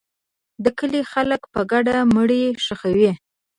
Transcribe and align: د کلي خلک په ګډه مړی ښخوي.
د 0.63 0.65
کلي 0.79 1.01
خلک 1.11 1.41
په 1.53 1.61
ګډه 1.71 1.95
مړی 2.15 2.41
ښخوي. 2.65 3.11